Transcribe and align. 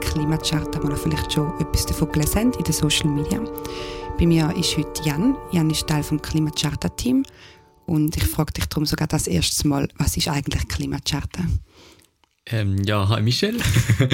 Klimacharta, 0.00 0.82
wo 0.82 0.88
ihr 0.88 0.96
vielleicht 0.96 1.32
schon 1.32 1.52
etwas 1.60 1.86
davon 1.86 2.10
gelesen 2.12 2.46
habt 2.46 2.56
in 2.56 2.64
den 2.64 2.72
Social 2.72 3.08
Media. 3.08 3.40
Bei 4.18 4.26
mir 4.26 4.54
ist 4.56 4.76
heute 4.76 5.02
Jan. 5.02 5.36
Jan 5.52 5.70
ist 5.70 5.86
Teil 5.86 6.02
vom 6.02 6.20
Klimacharta-Team 6.20 7.24
und 7.86 8.16
ich 8.16 8.24
frage 8.24 8.52
dich 8.52 8.66
darum 8.66 8.84
sogar 8.84 9.08
das 9.08 9.26
erste 9.26 9.66
Mal, 9.68 9.88
was 9.96 10.16
ist 10.16 10.28
eigentlich 10.28 10.66
Klimacharta? 10.68 11.42
Ähm, 12.50 12.82
ja, 12.84 13.08
hi 13.08 13.20
Michel. 13.20 13.58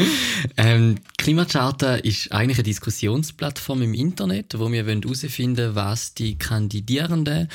ähm, 0.57 0.97
Klimacharta 1.19 1.97
ist 1.97 2.33
eigentlich 2.33 2.59
eine 2.59 2.65
Diskussionsplattform 2.65 3.83
im 3.83 3.95
Internet, 3.95 4.59
wo 4.59 4.71
wir 4.73 4.85
herausfinden 4.85 5.57
wollen, 5.57 5.75
was 5.77 6.15
die 6.15 6.37
Kandidierenden 6.37 7.49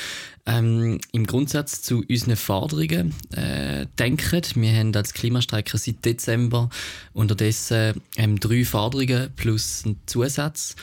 ähm, 0.46 0.98
im 1.12 1.26
Grundsatz 1.26 1.82
zu 1.82 2.02
unseren 2.08 2.36
Forderungen 2.36 3.14
äh, 3.32 3.86
denken. 3.98 4.42
Wir 4.54 4.72
haben 4.72 4.94
als 4.94 5.12
Klimastreiker 5.12 5.76
seit 5.76 6.04
Dezember 6.04 6.70
unterdessen 7.12 8.00
ähm, 8.16 8.40
drei 8.40 8.64
Forderungen 8.64 9.30
plus 9.36 9.82
einen 9.84 10.00
Zusatz 10.06 10.76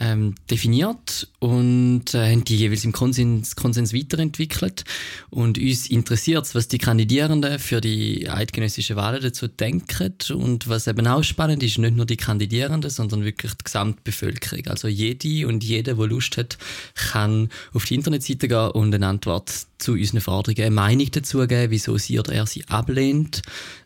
ähm, 0.00 0.34
definiert 0.50 1.28
und 1.38 2.14
äh, 2.14 2.32
haben 2.32 2.44
die 2.44 2.56
jeweils 2.56 2.84
im 2.84 2.92
Konsens, 2.92 3.54
Konsens 3.54 3.94
weiterentwickelt. 3.94 4.84
Und 5.28 5.58
uns 5.58 5.88
interessiert 5.88 6.52
was 6.54 6.68
die 6.68 6.78
Kandidierenden 6.78 7.58
für 7.58 7.82
die 7.82 8.28
eidgenössischen 8.28 8.96
Wahlen 8.96 9.22
dazu 9.22 9.46
denken. 9.46 10.14
Und 10.32 10.68
was 10.68 10.86
eben 10.86 11.06
auch 11.06 11.22
spannend 11.22 11.62
ist, 11.62 11.78
nicht 11.78 11.96
nur 11.96 12.06
die 12.06 12.16
Kandidierenden, 12.16 12.90
sondern 12.90 13.24
wirklich 13.24 13.52
die 13.52 13.64
Gesamtbevölkerung. 13.64 14.66
Also 14.68 14.88
jede 14.88 15.46
und 15.46 15.62
jeder, 15.62 15.94
der 15.94 16.06
Lust 16.06 16.38
hat, 16.38 16.56
kann 16.94 17.50
auf 17.74 17.84
die 17.84 17.94
Internetseite 17.94 18.48
gehen 18.48 18.70
und 18.70 18.94
eine 18.94 19.06
Antwort 19.06 19.52
zu 19.78 19.92
unseren 19.92 20.22
Forderungen, 20.22 20.64
eine 20.64 20.74
Meinung 20.74 21.10
dazu 21.12 21.46
geben, 21.46 21.70
wieso 21.70 21.98
sie 21.98 22.18
oder 22.18 22.32
er 22.32 22.46
sie 22.46 22.66
ablehnt 22.68 23.42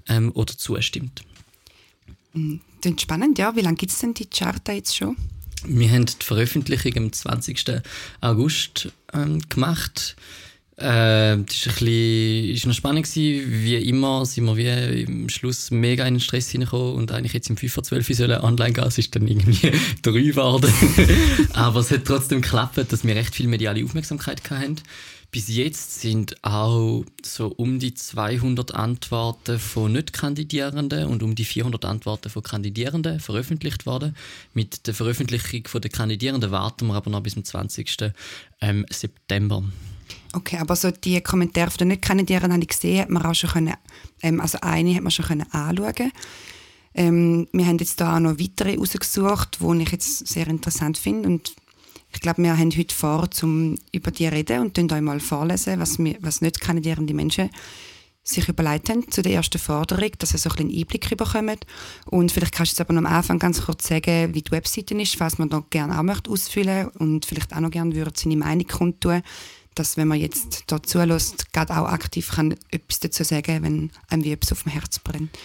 ähm, 0.09 0.31
oder 0.35 0.57
zustimmt. 0.57 1.23
Hm, 2.33 2.61
das 2.81 2.92
ist 2.92 3.01
spannend, 3.01 3.39
ja. 3.39 3.57
Wie 3.57 3.62
lange 3.62 3.77
gibt 3.77 3.91
es 3.91 3.98
denn 3.98 4.15
die 4.15 4.27
Charta 4.27 4.73
jetzt 4.73 4.97
schon? 4.97 5.17
Wir 5.67 5.91
haben 5.91 6.07
die 6.07 6.25
Veröffentlichung 6.25 6.97
am 6.97 7.12
20. 7.12 7.83
August 8.20 8.93
ähm, 9.12 9.41
gemacht. 9.48 10.17
Äh, 10.77 10.83
das 10.83 10.87
war 10.87 11.37
ein 11.37 11.47
bisschen, 11.47 12.51
ist 12.51 12.67
noch 12.67 12.75
spannend 12.75 13.07
gewesen. 13.07 13.65
Wie 13.65 13.77
immer 13.77 14.27
sind 14.27 14.45
wir 14.47 14.57
wie 14.57 15.03
im 15.03 15.29
Schluss 15.29 15.70
mega 15.70 16.05
in 16.07 16.15
den 16.15 16.20
Stress 16.20 16.51
hineingekommen 16.51 16.95
und 16.95 17.12
eigentlich 17.12 17.33
jetzt 17.33 17.48
im 17.48 17.57
5 17.57 17.73
vor 17.73 17.85
12 17.85 18.09
sollen 18.09 18.41
online 18.41 18.73
gehen. 18.73 18.85
Es 18.85 18.98
ist 18.98 19.15
dann 19.15 19.29
irgendwie 19.29 19.70
drei 20.03 20.20
geworden. 20.20 20.73
Aber 21.53 21.81
es 21.81 21.91
hat 21.91 22.05
trotzdem 22.05 22.42
geklappt, 22.42 22.79
dass 22.89 23.05
wir 23.05 23.15
recht 23.15 23.35
viel 23.35 23.47
mediale 23.47 23.85
Aufmerksamkeit 23.85 24.42
hatten. 24.51 24.77
Bis 25.35 25.49
jetzt 25.49 26.01
sind 26.01 26.37
auch 26.45 27.05
so 27.21 27.49
um 27.49 27.81
die 27.81 27.93
200 27.93 28.73
Antworten 28.73 29.59
von 29.59 29.91
Nicht-Kandidierenden 29.91 31.09
und 31.09 31.25
um 31.25 31.35
die 31.35 31.45
400 31.45 31.87
Antworten 31.87 32.31
von 32.31 32.45
Kandidierenden 32.45 33.19
veröffentlicht 33.19 33.85
worden. 33.85 34.15
Mit 34.53 34.87
der 34.87 34.95
Veröffentlichung 34.95 35.65
der 35.83 35.91
Kandidierenden 35.91 36.53
warten 36.53 36.87
wir 36.87 36.95
aber 36.95 37.11
noch 37.11 37.21
bis 37.21 37.35
zum 37.35 37.43
20. 37.43 38.13
Ähm, 38.61 38.87
September. 38.89 39.65
Okay, 40.35 40.59
aber 40.59 40.77
so 40.77 40.93
die 40.93 41.20
Kommentare 41.20 41.73
von 41.73 41.79
den 41.79 41.89
Nicht-Kandidierenden 41.89 42.53
habe 42.53 42.63
ich 42.63 42.69
gesehen, 42.69 43.01
hat 43.01 43.11
man 43.11 43.27
auch 43.27 43.35
schon 43.35 43.51
können, 43.51 43.75
ähm, 44.23 44.41
also 44.41 44.58
eine 44.61 44.95
hat 44.95 45.03
man 45.03 45.11
schon 45.11 45.25
können 45.25 45.51
anschauen. 45.51 46.13
Ähm, 46.95 47.48
wir 47.53 47.67
haben 47.67 47.79
jetzt 47.79 48.01
da 48.01 48.14
auch 48.14 48.20
noch 48.20 48.39
weitere 48.39 48.77
rausgesucht, 48.77 49.58
die 49.61 49.83
ich 49.83 49.91
jetzt 49.91 50.29
sehr 50.29 50.47
interessant 50.47 50.97
finde 50.97 51.29
und 51.29 51.57
ich 52.14 52.20
glaube, 52.20 52.42
wir 52.42 52.57
haben 52.57 52.70
heute 52.77 52.95
vor, 52.95 53.29
um 53.42 53.77
über 53.92 54.11
die 54.11 54.27
reden 54.27 54.61
und 54.61 54.79
euch 54.79 55.01
mal 55.01 55.20
vorlesen, 55.20 55.80
was, 55.80 55.98
wir, 55.98 56.17
was 56.20 56.41
nicht 56.41 56.61
kandidierende 56.61 57.14
Menschen 57.14 57.51
sich 58.23 58.48
überlegt 58.48 58.89
haben 58.89 59.11
zu 59.11 59.20
der 59.20 59.35
ersten 59.35 59.58
Forderung, 59.58 60.11
dass 60.19 60.33
ihr 60.33 60.39
so 60.39 60.48
ein 60.51 60.61
einen 60.61 60.75
Einblick 60.75 61.14
bekommt. 61.17 61.67
Und 62.07 62.33
vielleicht 62.33 62.55
kannst 62.55 62.73
du 62.73 62.75
jetzt 62.75 62.89
aber 62.89 62.97
am 62.97 63.05
Anfang 63.05 63.39
ganz 63.39 63.63
kurz 63.63 63.86
sagen, 63.86 64.35
wie 64.35 64.42
die 64.42 64.51
Webseite 64.51 64.95
ist, 64.95 65.17
falls 65.17 65.39
man 65.39 65.51
da 65.51 65.63
gerne 65.69 65.98
auch 65.98 66.02
möchte 66.02 66.30
ausfüllen 66.30 66.89
und 66.98 67.27
vielleicht 67.27 67.55
auch 67.55 67.61
noch 67.61 67.70
gerne 67.70 67.95
würde 67.95 68.13
seine 68.14 68.36
Meinung 68.36 68.67
kundtun, 68.67 69.23
dass 69.75 69.96
wenn 69.96 70.08
man 70.08 70.19
jetzt 70.19 70.64
da 70.69 70.83
zulässt, 70.83 71.52
gerade 71.52 71.77
auch 71.77 71.86
aktiv 71.86 72.31
kann 72.31 72.55
etwas 72.70 73.01
dazu 73.01 73.25
sagen, 73.25 73.63
wenn 73.63 73.91
einem 74.08 74.25
wie 74.25 74.33
etwas 74.33 74.52
auf 74.52 74.63
dem 74.63 74.73
Herz 74.73 74.98
brennt. 75.01 75.36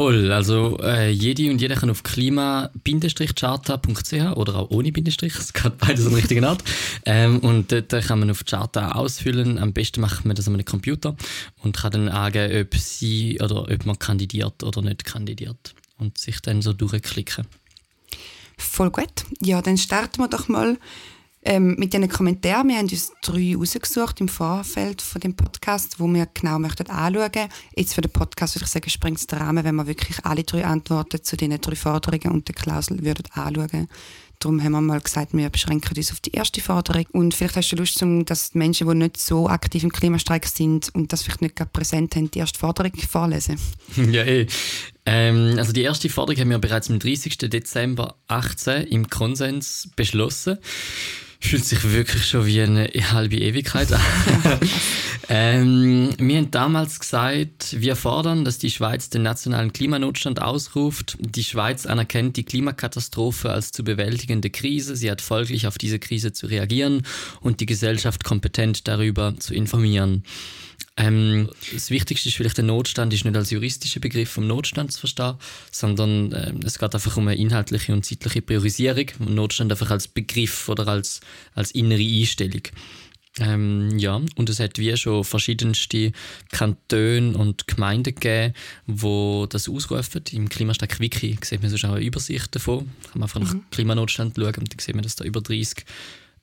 Voll, 0.00 0.32
also 0.32 0.78
äh, 0.78 1.10
jede 1.10 1.50
und 1.50 1.60
jeder 1.60 1.74
kann 1.74 1.90
auf 1.90 2.02
klima-charta.ch 2.02 4.14
oder 4.34 4.54
auch 4.54 4.70
ohne 4.70 4.92
Bindestrich, 4.92 5.34
es 5.34 5.52
geht 5.52 5.76
beides 5.76 6.06
an 6.06 6.12
der 6.12 6.20
richtigen 6.20 6.46
Art. 6.46 6.64
Ähm, 7.04 7.40
und 7.40 7.70
dort 7.70 7.90
kann 7.90 8.18
man 8.18 8.30
auf 8.30 8.42
die 8.42 8.50
Charta 8.50 8.92
ausfüllen. 8.92 9.58
Am 9.58 9.74
besten 9.74 10.00
macht 10.00 10.24
man 10.24 10.34
das 10.34 10.48
an 10.48 10.54
einem 10.54 10.64
Computer 10.64 11.16
und 11.62 11.76
kann 11.76 11.92
dann 11.92 12.08
angeben, 12.08 12.62
ob 12.62 12.74
sie 12.76 13.38
oder 13.42 13.70
ob 13.70 13.84
man 13.84 13.98
kandidiert 13.98 14.62
oder 14.62 14.80
nicht 14.80 15.04
kandidiert. 15.04 15.74
Und 15.98 16.16
sich 16.16 16.40
dann 16.40 16.62
so 16.62 16.72
durchklicken. 16.72 17.46
Voll 18.56 18.88
gut. 18.88 19.26
Ja, 19.42 19.60
dann 19.60 19.76
starten 19.76 20.22
wir 20.22 20.28
doch 20.28 20.48
mal 20.48 20.78
ähm, 21.42 21.76
mit 21.78 21.92
diesen 21.92 22.08
Kommentaren, 22.08 22.68
wir 22.68 22.76
haben 22.76 22.88
uns 22.88 23.12
drei 23.22 23.54
rausgesucht 23.56 24.20
im 24.20 24.28
Vorfeld 24.28 25.00
von 25.00 25.20
dem 25.20 25.34
Podcast, 25.34 25.98
wo 25.98 26.06
wir 26.06 26.26
genau 26.34 26.58
möchten 26.58 26.90
anschauen. 26.90 27.48
Jetzt 27.74 27.94
für 27.94 28.02
den 28.02 28.10
Podcast 28.10 28.56
würde 28.56 28.64
ich 28.64 28.70
sagen, 28.70 28.90
springt 28.90 29.18
es 29.18 29.26
den 29.26 29.38
Rahmen, 29.38 29.64
wenn 29.64 29.76
wir 29.76 29.86
wirklich 29.86 30.24
alle 30.24 30.44
drei 30.44 30.66
Antworten 30.66 31.22
zu 31.22 31.36
diesen 31.36 31.60
drei 31.60 31.76
Forderungen 31.76 32.34
und 32.34 32.48
der 32.48 32.54
Klausel 32.54 33.02
würden 33.02 33.24
anschauen. 33.32 33.88
Darum 34.38 34.62
haben 34.62 34.72
wir 34.72 34.80
mal 34.80 35.00
gesagt, 35.00 35.34
wir 35.34 35.50
beschränken 35.50 35.96
uns 35.96 36.12
auf 36.12 36.20
die 36.20 36.32
erste 36.32 36.62
Forderung. 36.62 37.04
Und 37.12 37.34
vielleicht 37.34 37.56
hast 37.56 37.72
du 37.72 37.76
Lust, 37.76 38.02
dass 38.24 38.54
Menschen, 38.54 38.88
die 38.88 38.94
nicht 38.94 39.18
so 39.18 39.48
aktiv 39.48 39.82
im 39.82 39.92
Klimastreik 39.92 40.46
sind 40.46 40.88
und 40.94 41.12
das 41.12 41.22
vielleicht 41.22 41.42
nicht 41.42 41.56
gerade 41.56 41.70
präsent 41.70 42.16
haben, 42.16 42.30
die 42.30 42.38
erste 42.38 42.58
Forderung 42.58 42.92
vorlesen. 42.96 43.58
Ja, 43.96 44.24
eh. 44.24 44.46
Ähm, 45.04 45.56
also 45.58 45.72
die 45.72 45.82
erste 45.82 46.08
Forderung 46.08 46.40
haben 46.40 46.50
wir 46.50 46.58
bereits 46.58 46.90
am 46.90 46.98
30. 46.98 47.36
Dezember 47.38 48.16
2018 48.28 48.86
im 48.86 49.10
Konsens 49.10 49.90
beschlossen 49.94 50.58
fühlt 51.40 51.64
sich 51.64 51.82
wirklich 51.92 52.26
schon 52.26 52.46
wie 52.46 52.60
eine 52.60 52.88
halbe 53.12 53.36
Ewigkeit 53.36 53.92
an. 53.92 54.00
ähm, 55.28 56.10
wir 56.18 56.36
haben 56.36 56.50
damals 56.50 57.00
gesagt, 57.00 57.80
wir 57.80 57.96
fordern, 57.96 58.44
dass 58.44 58.58
die 58.58 58.70
Schweiz 58.70 59.08
den 59.08 59.22
nationalen 59.22 59.72
Klimanotstand 59.72 60.42
ausruft. 60.42 61.16
Die 61.18 61.44
Schweiz 61.44 61.86
anerkennt 61.86 62.36
die 62.36 62.44
Klimakatastrophe 62.44 63.50
als 63.50 63.72
zu 63.72 63.82
bewältigende 63.82 64.50
Krise. 64.50 64.96
Sie 64.96 65.10
hat 65.10 65.22
folglich 65.22 65.66
auf 65.66 65.78
diese 65.78 65.98
Krise 65.98 66.32
zu 66.32 66.46
reagieren 66.46 67.02
und 67.40 67.60
die 67.60 67.66
Gesellschaft 67.66 68.22
kompetent 68.22 68.86
darüber 68.86 69.34
zu 69.38 69.54
informieren. 69.54 70.24
Ähm, 70.96 71.48
das 71.72 71.90
Wichtigste 71.90 72.28
ist 72.28 72.34
vielleicht, 72.34 72.58
der 72.58 72.64
Notstand 72.64 73.12
ist 73.14 73.24
nicht 73.24 73.36
als 73.36 73.50
juristischer 73.50 74.00
Begriff 74.00 74.30
vom 74.30 74.46
Notstand 74.46 74.92
zu 74.92 75.00
verstehen, 75.00 75.36
sondern 75.70 76.32
äh, 76.32 76.52
es 76.64 76.78
geht 76.78 76.94
einfach 76.94 77.16
um 77.16 77.26
eine 77.28 77.40
inhaltliche 77.40 77.92
und 77.92 78.04
zeitliche 78.04 78.42
Priorisierung. 78.42 79.06
Notstand 79.18 79.72
einfach 79.72 79.90
als 79.90 80.08
Begriff 80.08 80.68
oder 80.68 80.88
als, 80.88 81.20
als 81.54 81.70
innere 81.72 82.02
Einstellung. 82.02 82.62
Ähm, 83.38 83.96
ja, 83.98 84.20
und 84.34 84.48
es 84.48 84.58
hat 84.58 84.78
wie 84.78 84.96
schon 84.96 85.22
verschiedenste 85.22 86.12
Kantone 86.50 87.36
und 87.36 87.68
Gemeinden 87.68 88.14
gegeben, 88.14 88.54
die 88.86 89.46
das 89.48 89.68
ausrufen. 89.68 90.24
Im 90.32 90.48
Klimastack 90.48 90.98
Wiki 90.98 91.38
sieht 91.42 91.62
man 91.62 91.70
sonst 91.70 91.84
auch 91.84 91.92
eine 91.92 92.04
Übersicht 92.04 92.54
davon. 92.54 92.90
Da 93.02 93.10
kann 93.10 93.20
man 93.20 93.22
einfach 93.28 93.40
mhm. 93.40 93.46
nach 93.46 93.70
Klimanotstand 93.70 94.36
schauen 94.36 94.46
und 94.46 94.72
dann 94.72 94.78
sieht 94.78 94.94
man, 94.94 95.04
dass 95.04 95.16
da 95.16 95.24
über 95.24 95.40
30 95.40 95.84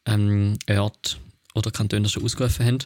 ähm, 0.06 0.58
Orte 0.70 1.18
oder 1.54 1.72
Kantone 1.72 2.04
das 2.04 2.14
schon 2.14 2.24
ausgerufen 2.24 2.66
haben. 2.66 2.78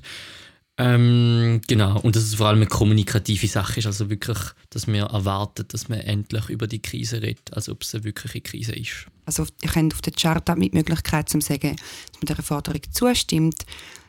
Ähm, 0.84 1.62
genau, 1.68 2.00
und 2.00 2.16
dass 2.16 2.24
es 2.24 2.36
vor 2.36 2.48
allem 2.48 2.58
eine 2.58 2.66
kommunikative 2.66 3.48
Sache 3.48 3.80
ist, 3.80 3.86
also 3.86 4.10
wirklich, 4.10 4.40
dass 4.72 4.88
wir 4.88 5.04
erwarten, 5.04 5.66
dass 5.68 5.90
man 5.90 6.00
endlich 6.00 6.50
über 6.50 6.66
die 6.66 6.82
Krise 6.82 7.22
redet, 7.22 7.54
als 7.54 7.70
ob 7.70 7.84
es 7.84 7.94
eine 7.94 8.04
wirkliche 8.04 8.42
Krise 8.42 8.74
ist. 8.74 9.06
Also 9.26 9.46
ihr 9.62 9.70
könnt 9.70 9.94
auf 9.94 10.02
der 10.02 10.14
Chart 10.14 10.58
mit 10.58 10.74
Möglichkeit 10.74 11.30
zu 11.30 11.40
sagen, 11.40 11.76
dass 11.76 12.22
man 12.22 12.28
dieser 12.28 12.42
Forderung 12.42 12.82
zustimmt, 12.90 13.64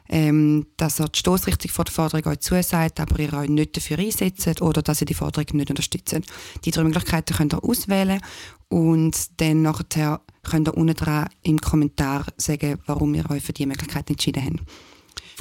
ähm, 0.08 0.66
dass 0.78 0.98
ihr 0.98 1.08
die 1.08 1.18
Stoßrichtung 1.18 1.70
von 1.70 1.84
der 1.84 1.92
Forderung 1.92 2.32
euch 2.32 2.40
zusagt, 2.40 3.00
aber 3.00 3.18
ihr 3.18 3.34
euch 3.34 3.50
nicht 3.50 3.76
dafür 3.76 3.98
einsetzt 3.98 4.62
oder 4.62 4.80
dass 4.80 5.02
ihr 5.02 5.06
die 5.06 5.14
Forderung 5.14 5.46
nicht 5.52 5.68
unterstützt. 5.68 6.16
Die 6.64 6.70
drei 6.70 6.84
Möglichkeiten 6.84 7.36
könnt 7.36 7.52
ihr 7.52 7.62
auswählen 7.62 8.20
und 8.68 9.40
dann 9.42 9.60
nachher 9.60 10.22
könnt 10.42 10.68
ihr 10.68 10.76
unten 10.76 10.94
dran 10.94 11.28
im 11.42 11.60
Kommentar 11.60 12.24
sagen, 12.38 12.78
warum 12.86 13.14
ihr 13.14 13.28
euch 13.30 13.42
für 13.42 13.52
diese 13.52 13.68
Möglichkeit 13.68 14.08
entschieden 14.08 14.42
habt. 14.42 14.91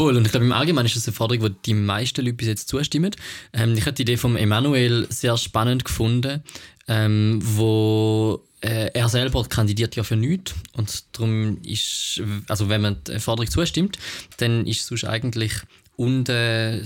Voll. 0.02 0.18
Und 0.18 0.26
ich 0.26 0.32
glaube, 0.32 0.48
im 0.48 0.52
Allgemeinen 0.52 0.88
ist 0.88 0.96
das 0.96 1.08
eine 1.08 1.14
Forderung, 1.14 1.44
die 1.44 1.62
die 1.68 1.74
meisten 1.76 2.26
Leute 2.26 2.34
bis 2.34 2.48
jetzt 2.48 2.68
zustimmen. 2.68 3.12
Ähm, 3.54 3.76
ich 3.78 3.82
habe 3.82 3.94
die 3.94 4.02
Idee 4.02 4.18
von 4.18 4.36
Emanuel 4.36 5.06
sehr 5.12 5.38
spannend 5.38 5.86
gefunden, 5.86 6.42
ähm, 6.88 7.40
wo 7.44 8.44
äh, 8.62 8.90
er 8.96 9.10
selber 9.10 9.44
kandidiert 9.44 9.96
ja 9.96 10.02
für 10.02 10.16
nichts 10.16 10.56
und 10.74 11.04
darum 11.12 11.60
ist, 11.62 12.20
also 12.48 12.68
wenn 12.68 12.82
man 12.82 13.04
der 13.04 13.20
Forderung 13.20 13.52
zustimmt, 13.52 14.00
dann 14.38 14.66
ist 14.66 14.92
es 14.92 15.04
eigentlich 15.04 15.54
unten 15.98 16.82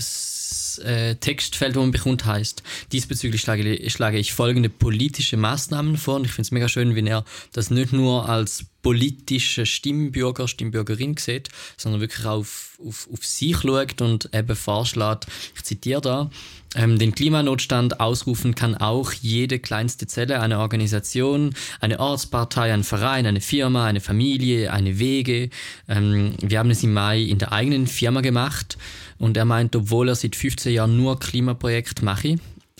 äh, 0.78 1.16
Textfeld, 1.16 1.76
das 1.76 1.80
man 1.80 1.90
bekommt, 1.90 2.24
heißt, 2.24 2.62
diesbezüglich 2.92 3.40
schlage, 3.40 3.90
schlage 3.90 4.18
ich 4.18 4.32
folgende 4.32 4.68
politische 4.68 5.36
Maßnahmen 5.36 5.96
vor. 5.96 6.16
Und 6.16 6.24
ich 6.24 6.32
finde 6.32 6.46
es 6.46 6.52
mega 6.52 6.68
schön, 6.68 6.94
wenn 6.94 7.06
er 7.06 7.24
das 7.52 7.70
nicht 7.70 7.92
nur 7.92 8.28
als 8.28 8.66
politische 8.82 9.66
Stimmbürger, 9.66 10.46
Stimmbürgerin 10.46 11.16
sieht, 11.16 11.48
sondern 11.76 12.00
wirklich 12.00 12.24
auf, 12.24 12.78
auf, 12.86 13.08
auf 13.12 13.26
sich 13.26 13.56
schaut 13.58 14.00
und 14.00 14.30
eben 14.32 14.54
vorschlägt, 14.54 15.26
ich 15.56 15.64
zitiere 15.64 16.00
da, 16.00 16.30
ähm, 16.76 16.98
den 16.98 17.14
Klimanotstand 17.14 18.00
ausrufen 18.00 18.54
kann 18.54 18.76
auch 18.76 19.12
jede 19.12 19.58
kleinste 19.58 20.06
Zelle 20.06 20.40
einer 20.40 20.60
Organisation, 20.60 21.54
eine 21.80 21.98
Ortspartei, 21.98 22.72
ein 22.72 22.84
Verein, 22.84 23.26
eine 23.26 23.40
Firma, 23.40 23.86
eine 23.86 24.00
Familie, 24.00 24.72
eine 24.72 24.98
Wege. 24.98 25.50
Ähm, 25.88 26.34
wir 26.40 26.58
haben 26.58 26.70
es 26.70 26.82
im 26.82 26.92
Mai 26.92 27.22
in 27.22 27.38
der 27.38 27.52
eigenen 27.52 27.86
Firma 27.86 28.20
gemacht 28.20 28.76
und 29.18 29.36
er 29.36 29.44
meint, 29.44 29.74
obwohl 29.76 30.08
er 30.08 30.14
seit 30.14 30.36
15 30.36 30.72
Jahren 30.72 30.96
nur 30.96 31.18
Klimaprojekt 31.18 32.02
mache, 32.02 32.36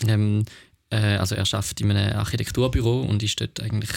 ähm, 0.07 0.45
äh, 0.89 1.17
also 1.17 1.35
er 1.35 1.45
schafft 1.45 1.81
in 1.81 1.91
einem 1.91 2.17
Architekturbüro 2.17 3.01
und 3.01 3.23
ist 3.23 3.39
dort 3.41 3.61
eigentlich 3.61 3.91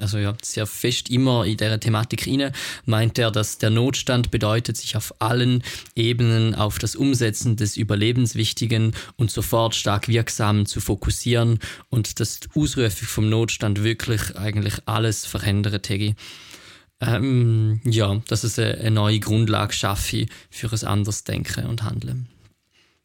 also 0.00 0.18
ja, 0.18 0.34
sehr 0.42 0.66
fest 0.66 1.10
immer 1.10 1.44
in 1.44 1.56
der 1.56 1.80
Thematik 1.80 2.26
rein, 2.26 2.52
meint 2.84 3.18
er, 3.18 3.30
dass 3.30 3.58
der 3.58 3.70
Notstand 3.70 4.30
bedeutet, 4.30 4.76
sich 4.76 4.96
auf 4.96 5.14
allen 5.20 5.62
Ebenen 5.94 6.54
auf 6.54 6.78
das 6.78 6.96
Umsetzen 6.96 7.56
des 7.56 7.76
Überlebenswichtigen 7.76 8.92
und 9.16 9.30
sofort 9.30 9.74
stark 9.74 10.08
Wirksamen 10.08 10.66
zu 10.66 10.80
fokussieren 10.80 11.58
und 11.88 12.20
dass 12.20 12.40
die 12.40 12.48
Ausrufe 12.54 13.06
vom 13.06 13.28
Notstand 13.28 13.82
wirklich 13.82 14.36
eigentlich 14.36 14.74
alles 14.86 15.26
verändern 15.26 15.80
täge. 15.82 16.14
Ähm, 17.00 17.80
ja, 17.84 18.22
dass 18.28 18.44
es 18.44 18.58
eine 18.58 18.90
neue 18.90 19.20
Grundlage 19.20 19.72
schaffe 19.72 20.26
für 20.50 20.72
ein 20.72 20.88
anderes 20.88 21.24
Denken 21.24 21.66
und 21.66 21.82
Handeln. 21.82 22.28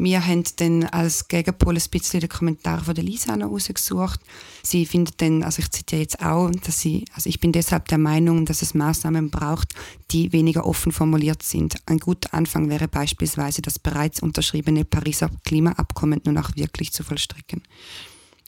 Wir 0.03 0.25
haben 0.25 0.43
dann 0.55 0.83
als 0.85 1.27
Gegenpol 1.27 1.75
ein 1.75 1.89
bisschen 1.91 2.21
den 2.21 2.29
Kommentar 2.29 2.83
von 2.83 2.95
der 2.95 3.03
Lisa 3.03 3.37
noch 3.37 3.51
rausgesucht. 3.51 4.19
Sie 4.63 4.87
findet 4.87 5.21
dann, 5.21 5.43
also 5.43 5.59
ich 5.59 5.69
zitiere 5.69 6.01
jetzt 6.01 6.23
auch, 6.23 6.49
dass 6.49 6.79
sie, 6.79 7.05
also 7.13 7.29
ich 7.29 7.39
bin 7.39 7.51
deshalb 7.51 7.87
der 7.87 7.99
Meinung, 7.99 8.47
dass 8.47 8.63
es 8.63 8.73
Maßnahmen 8.73 9.29
braucht, 9.29 9.75
die 10.09 10.33
weniger 10.33 10.65
offen 10.65 10.91
formuliert 10.91 11.43
sind. 11.43 11.75
Ein 11.85 11.99
guter 11.99 12.33
Anfang 12.33 12.67
wäre 12.67 12.87
beispielsweise 12.87 13.61
das 13.61 13.77
bereits 13.77 14.23
unterschriebene 14.23 14.85
Pariser 14.85 15.29
Klimaabkommen 15.45 16.19
nun 16.25 16.39
auch 16.39 16.55
wirklich 16.55 16.91
zu 16.93 17.03
vollstrecken. 17.03 17.61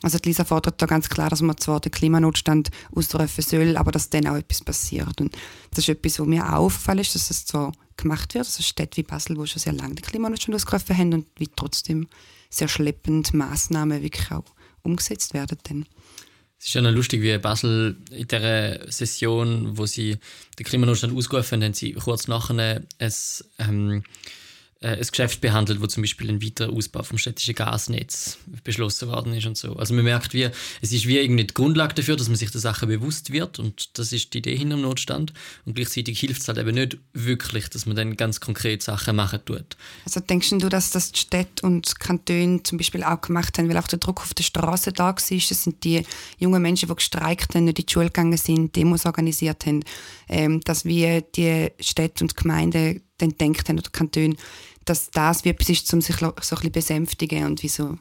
Also 0.04 0.18
die 0.20 0.30
Lisa 0.30 0.44
fordert 0.44 0.82
da 0.82 0.86
ganz 0.86 1.10
klar, 1.10 1.30
dass 1.30 1.42
man 1.42 1.58
zwar 1.58 1.80
den 1.80 1.92
Klimanotstand 1.92 2.70
ausrufen 2.94 3.42
soll, 3.42 3.78
aber 3.78 3.92
dass 3.92 4.10
dann 4.10 4.28
auch 4.28 4.36
etwas 4.36 4.62
passiert. 4.62 5.22
Und 5.22 5.36
das 5.72 5.80
ist 5.80 5.90
etwas, 5.90 6.20
was 6.20 6.28
mir 6.28 6.46
auch 6.46 6.60
auffällt, 6.60 7.00
ist, 7.00 7.16
dass 7.16 7.32
es 7.32 7.46
zwar 7.46 7.72
gemacht 7.96 8.34
wird, 8.34 8.46
also 8.46 8.62
Städte 8.62 8.98
wie 8.98 9.04
Basel, 9.04 9.38
wo 9.38 9.46
schon 9.46 9.62
sehr 9.62 9.72
lange 9.72 9.96
den 9.96 10.04
Klimanotstand 10.04 10.56
ausgerufen 10.56 10.98
haben 10.98 11.14
und 11.14 11.28
wie 11.38 11.48
trotzdem 11.56 12.08
sehr 12.50 12.68
schleppend 12.68 13.34
Massnahmen 13.34 14.04
wirklich 14.04 14.30
auch 14.32 14.44
umgesetzt 14.82 15.34
werden. 15.34 15.58
Dann. 15.64 15.86
Es 16.60 16.68
ist 16.68 16.74
ja 16.74 16.82
noch 16.82 16.92
lustig, 16.92 17.22
wie 17.22 17.38
Basel 17.38 17.98
in 18.12 18.28
der 18.28 18.92
Session, 18.92 19.78
wo 19.78 19.86
sie 19.86 20.18
den 20.60 20.66
Klimanotstand 20.66 21.16
ausgerufen 21.16 21.58
haben, 21.58 21.64
haben 21.64 21.74
sie 21.74 21.94
kurz 21.94 22.28
nachher 22.28 22.84
ein 23.00 23.14
ähm, 23.60 24.04
äh, 24.84 24.98
ein 24.98 25.08
Geschäft 25.10 25.42
behandelt, 25.42 25.82
wo 25.82 25.88
zum 25.88 26.04
Beispiel 26.04 26.30
ein 26.30 26.44
weiterer 26.44 26.72
Ausbau 26.72 27.04
vom 27.04 27.18
städtischen 27.18 27.56
Gasnetz 27.56 28.38
beschlossen 28.64 29.08
worden 29.08 29.34
ist 29.34 29.46
und 29.46 29.58
so. 29.58 29.76
Also 29.78 29.94
man 29.94 30.04
merkt, 30.04 30.34
wie, 30.34 30.50
es 30.82 30.92
ist 30.92 31.08
wie 31.08 31.18
irgendwie 31.18 31.46
die 31.46 31.54
Grundlage 31.54 31.94
dafür, 31.94 32.18
dass 32.18 32.28
man 32.28 32.36
sich 32.36 32.52
der 32.52 32.60
Sache 32.60 32.86
bewusst 32.86 33.32
wird 33.32 33.60
und 33.60 33.98
das 33.98 34.12
ist 34.12 34.34
die 34.34 34.40
Idee 34.40 34.58
hinter 34.58 34.76
dem 34.76 34.82
Notstand 34.82 35.34
und 35.66 35.76
gleichzeitig 35.76 36.20
hilft 36.20 36.42
es 36.42 36.48
halt 36.50 36.58
eben 36.58 36.76
nicht 36.76 36.98
wirklich, 37.14 37.70
dass 37.70 37.86
man 37.86 37.96
dann 37.96 38.18
ganz 38.18 38.42
konkret 38.42 38.84
Sachen 38.84 39.16
machen 39.16 39.40
tut. 39.46 39.78
Also 40.06 40.20
denkst 40.20 40.50
du, 40.50 40.70
dass 40.70 40.92
das 40.92 41.14
die 41.14 41.20
Städte 41.20 41.66
und 41.66 42.00
Kantone 42.00 42.62
zum 42.64 42.78
Beispiel 42.78 43.04
auch 43.04 43.22
gemacht 43.22 43.58
haben, 43.58 43.70
weil 43.70 43.78
auch 43.78 43.88
der 43.88 44.00
Druck 44.00 44.22
auf 44.22 44.34
der 44.34 44.44
Straße 44.44 44.92
da 44.92 45.06
war? 45.06 45.14
Das 45.14 45.64
sind 45.64 45.84
die 45.84 46.04
jungen 46.40 46.62
Menschen, 46.62 46.90
die 46.90 46.96
gestreikt 46.96 47.56
haben, 47.56 47.66
nicht 47.66 47.80
in 47.80 47.86
die 47.86 47.94
Schule 47.94 48.08
gegangen 48.08 48.38
sind, 48.38 48.76
Demos 48.76 49.06
organisiert 49.06 49.66
haben, 49.66 49.84
ähm, 50.28 50.60
dass 50.62 50.84
wir 50.84 51.22
die 51.22 51.72
Städte 51.80 52.24
und 52.24 52.36
Gemeinden 52.36 53.02
dann 53.18 53.38
denkt 53.38 53.70
haben 53.70 53.80
oder 53.80 53.90
Kantone, 53.90 54.36
dass 54.86 55.12
das 55.12 55.46
wie 55.46 55.50
etwas 55.50 55.70
ist, 55.70 55.94
um 55.94 56.02
sich 56.02 56.18
so 56.18 56.28
ein 56.28 56.36
bisschen 56.36 56.72
besänftigen 56.72 57.46
und 57.46 57.64
wie 57.64 57.70
so, 57.70 57.98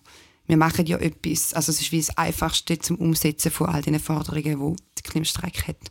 wir 0.46 0.56
machen 0.56 0.86
ja 0.86 0.98
etwas, 0.98 1.54
also 1.54 1.70
es 1.70 1.80
ist 1.80 1.92
wie 1.92 1.98
das 1.98 2.16
Einfachste 2.16 2.78
zum 2.78 2.96
Umsetzen 2.96 3.50
von 3.50 3.68
all 3.68 3.82
diesen 3.82 4.00
Forderungen, 4.00 4.76
die 4.76 4.82
der 4.98 5.10
Klimastreik 5.10 5.68
hat. 5.68 5.90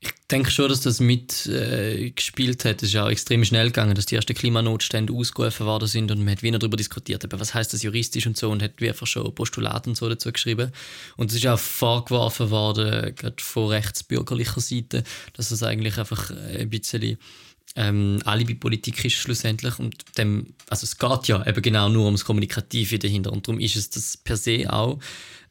Ich 0.00 0.12
denke 0.30 0.50
schon, 0.50 0.68
dass 0.68 0.82
das 0.82 1.00
mitgespielt 1.00 2.64
äh, 2.64 2.68
hat. 2.68 2.82
Es 2.82 2.88
ist 2.88 2.92
ja 2.92 3.04
auch 3.04 3.10
extrem 3.10 3.42
schnell 3.44 3.66
gegangen, 3.66 3.94
dass 3.94 4.04
die 4.04 4.16
ersten 4.16 4.34
Klimanotstände 4.34 5.12
ausgerufen 5.12 5.64
worden 5.64 5.88
sind 5.88 6.10
und 6.10 6.18
man 6.18 6.30
hat 6.30 6.42
wieder 6.42 6.58
darüber 6.58 6.76
diskutiert, 6.76 7.24
aber 7.24 7.40
was 7.40 7.54
heißt 7.54 7.72
das 7.72 7.82
juristisch 7.82 8.26
und 8.26 8.36
so 8.36 8.50
und 8.50 8.62
hat 8.62 8.72
wie 8.78 8.88
einfach 8.88 9.06
schon 9.06 9.34
Postulaten 9.34 9.90
und 9.90 9.96
so 9.96 10.08
dazu 10.08 10.30
geschrieben. 10.30 10.72
Und 11.16 11.30
es 11.30 11.36
ist 11.36 11.46
auch 11.46 11.58
vorgeworfen 11.58 12.50
worden, 12.50 13.14
gerade 13.14 13.42
von 13.42 13.68
rechtsbürgerlicher 13.68 14.60
Seite, 14.60 15.04
dass 15.34 15.50
es 15.50 15.62
eigentlich 15.62 15.96
einfach 15.98 16.30
ein 16.30 16.68
bisschen 16.68 17.16
ähm, 17.76 18.20
Alibi-Politik 18.24 19.04
ist 19.04 19.14
schlussendlich 19.14 19.78
und 19.78 20.04
dem, 20.16 20.54
also 20.68 20.84
es 20.84 20.96
geht 20.98 21.28
ja 21.28 21.46
eben 21.46 21.62
genau 21.62 21.88
nur 21.88 22.04
ums 22.06 22.24
Kommunikative 22.24 22.98
dahinter 22.98 23.32
und 23.32 23.46
darum 23.46 23.60
ist 23.60 23.76
es 23.76 23.90
das 23.90 24.16
per 24.16 24.36
se 24.36 24.72
auch. 24.72 24.98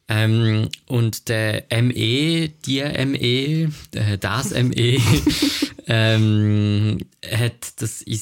Ähm, 0.06 0.68
und 0.86 1.28
der 1.28 1.64
ME, 1.82 2.48
die 2.48 2.82
ME, 2.82 3.72
äh, 3.98 4.18
das 4.18 4.50
ME, 4.50 4.98
ähm, 5.86 6.98
hat 7.30 7.80
das 7.80 8.02
in 8.02 8.20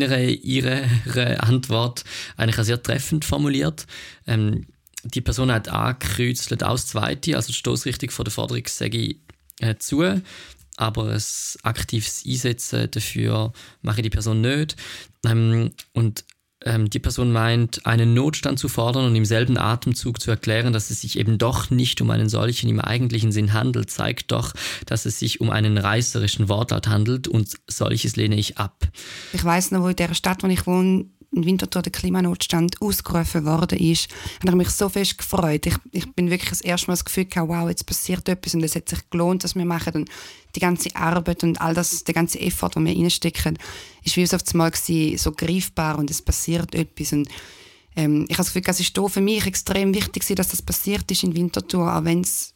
seiner, 0.00 0.18
ihrer 0.18 0.84
Antwort 1.42 2.04
eigentlich 2.36 2.58
auch 2.58 2.64
sehr 2.64 2.82
treffend 2.82 3.24
formuliert. 3.24 3.86
Ähm, 4.26 4.66
die 5.04 5.20
Person 5.20 5.52
hat 5.52 5.68
angekreuzelt 5.68 6.64
aus 6.64 6.86
zweite, 6.86 7.36
also 7.36 7.48
die 7.48 7.54
Stoßrichtung 7.54 8.10
von 8.10 8.24
der 8.24 8.32
Forderung 8.32 8.64
sage 8.66 8.98
ich 8.98 9.16
äh, 9.60 9.76
zu 9.76 10.02
aber 10.76 11.10
ein 11.10 11.22
aktives 11.62 12.24
Einsetzen 12.26 12.90
dafür 12.90 13.52
mache 13.82 14.02
die 14.02 14.10
Person 14.10 14.40
nicht. 14.40 14.76
Ähm, 15.24 15.72
und 15.92 16.24
ähm, 16.64 16.90
die 16.90 16.98
Person 16.98 17.32
meint, 17.32 17.86
einen 17.86 18.14
Notstand 18.14 18.58
zu 18.58 18.68
fordern 18.68 19.06
und 19.06 19.14
im 19.14 19.24
selben 19.24 19.58
Atemzug 19.58 20.20
zu 20.20 20.30
erklären, 20.30 20.72
dass 20.72 20.90
es 20.90 21.02
sich 21.02 21.18
eben 21.18 21.38
doch 21.38 21.70
nicht 21.70 22.00
um 22.00 22.10
einen 22.10 22.28
solchen 22.28 22.68
im 22.68 22.80
eigentlichen 22.80 23.30
Sinn 23.30 23.52
handelt, 23.52 23.90
zeigt 23.90 24.32
doch, 24.32 24.52
dass 24.86 25.06
es 25.06 25.18
sich 25.18 25.40
um 25.40 25.50
einen 25.50 25.78
reißerischen 25.78 26.48
Wortlaut 26.48 26.88
handelt 26.88 27.28
und 27.28 27.54
solches 27.68 28.16
lehne 28.16 28.36
ich 28.36 28.58
ab. 28.58 28.88
Ich 29.32 29.44
weiß 29.44 29.70
noch, 29.70 29.82
wo 29.82 29.88
in 29.88 29.96
der 29.96 30.14
Stadt, 30.14 30.42
wo 30.42 30.48
ich 30.48 30.66
wohne, 30.66 31.06
in 31.32 31.44
Winterthur 31.44 31.82
der 31.82 31.92
Klimanotstand 31.92 32.80
ausgerufen 32.80 33.44
worden 33.44 33.78
ist, 33.78 34.08
habe 34.40 34.50
ich 34.50 34.54
mich 34.54 34.70
so 34.70 34.88
fest 34.88 35.18
gefreut. 35.18 35.66
Ich, 35.66 35.76
ich 35.92 36.10
bin 36.12 36.30
wirklich 36.30 36.50
das 36.50 36.60
erste 36.60 36.88
Mal 36.88 36.94
das 36.94 37.04
Gefühl 37.04 37.26
gehabt, 37.26 37.48
wow, 37.48 37.68
jetzt 37.68 37.86
passiert 37.86 38.28
etwas 38.28 38.54
und 38.54 38.62
es 38.62 38.74
hat 38.74 38.88
sich 38.88 38.98
gelohnt, 39.10 39.44
was 39.44 39.54
wir 39.54 39.64
machen. 39.64 39.94
Und 39.94 40.10
die 40.54 40.60
ganze 40.60 40.94
Arbeit 40.96 41.42
und 41.42 41.60
all 41.60 41.74
das, 41.74 42.04
der 42.04 42.14
ganze 42.14 42.40
Effort, 42.40 42.70
den 42.70 42.86
wir 42.86 42.96
reinstecken, 42.96 43.58
ist 44.02 44.16
wie 44.16 44.22
es 44.22 44.34
auf 44.34 44.42
einmal 44.52 44.72
so 44.74 45.32
greifbar 45.32 45.98
und 45.98 46.10
es 46.10 46.22
passiert 46.22 46.74
etwas. 46.74 47.12
Und 47.12 47.28
ähm, 47.96 48.24
ich 48.28 48.38
habe 48.38 48.44
das 48.44 48.52
Gefühl, 48.52 48.70
es 48.70 48.80
ist 48.80 48.98
für 49.12 49.20
mich 49.20 49.46
extrem 49.46 49.94
wichtig, 49.94 50.24
dass 50.36 50.48
das 50.48 50.62
passiert 50.62 51.10
ist 51.10 51.22
in 51.22 51.34
Winterthur, 51.34 51.94
auch 51.94 52.04
wenn 52.04 52.20
es 52.20 52.54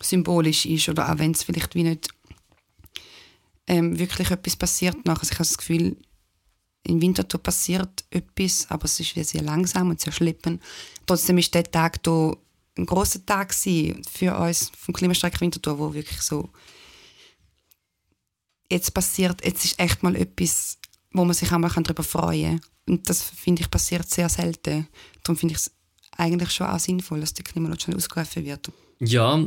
symbolisch 0.00 0.66
ist 0.66 0.88
oder 0.88 1.12
auch 1.12 1.18
wenn 1.18 1.32
es 1.32 1.42
vielleicht 1.42 1.74
wie 1.74 1.84
nicht 1.84 2.08
ähm, 3.66 3.98
wirklich 3.98 4.30
etwas 4.30 4.56
passiert. 4.56 4.96
Also 5.06 5.22
ich 5.24 5.30
habe 5.30 5.38
das 5.38 5.58
Gefühl, 5.58 5.96
in 6.86 7.00
Winterthur 7.00 7.42
passiert 7.42 8.04
etwas, 8.10 8.66
aber 8.70 8.84
es 8.84 9.00
ist 9.00 9.14
sehr 9.14 9.42
langsam 9.42 9.90
und 9.90 10.00
sehr 10.00 10.12
schleppend. 10.12 10.62
Trotzdem 11.06 11.38
ist 11.38 11.54
der 11.54 11.64
Tag 11.64 12.00
hier 12.04 12.36
ein 12.78 12.86
großer 12.86 13.24
Tag 13.24 13.54
für 13.54 14.36
uns 14.38 14.70
vom 14.78 14.94
Klimastreik 14.94 15.40
Winterthur, 15.40 15.78
wo 15.78 15.94
wirklich 15.94 16.20
so 16.20 16.50
jetzt 18.70 18.92
passiert, 18.92 19.44
jetzt 19.44 19.64
ist 19.64 19.78
echt 19.78 20.02
mal 20.02 20.16
etwas, 20.16 20.78
wo 21.12 21.24
man 21.24 21.34
sich 21.34 21.50
einmal 21.52 21.70
darüber 21.70 22.02
freuen 22.02 22.60
kann. 22.60 22.70
Und 22.88 23.08
das 23.08 23.22
finde 23.22 23.62
ich 23.62 23.70
passiert 23.70 24.08
sehr 24.08 24.28
selten. 24.28 24.86
Darum 25.22 25.36
finde 25.36 25.54
ich 25.54 25.60
es 25.60 25.70
eigentlich 26.16 26.50
schon 26.50 26.66
auch 26.66 26.78
sinnvoll, 26.78 27.20
dass 27.20 27.34
der 27.34 27.44
Klimanotstand 27.44 27.96
ausgerufen 27.96 28.44
wird. 28.44 28.70
Ja, 29.00 29.44